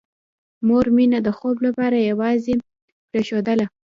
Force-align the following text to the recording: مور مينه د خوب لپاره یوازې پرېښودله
مور 0.67 0.85
مينه 0.95 1.19
د 1.25 1.29
خوب 1.37 1.57
لپاره 1.67 1.97
یوازې 2.11 2.53
پرېښودله 3.09 3.65